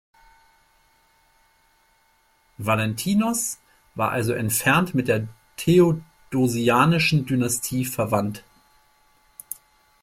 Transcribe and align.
Valentinos 2.57 3.59
war 3.93 4.09
also 4.09 4.33
entfernt 4.33 4.95
mit 4.95 5.07
der 5.07 5.27
Theodosianischen 5.57 7.27
Dynastie 7.27 7.85
verwandt. 7.85 8.43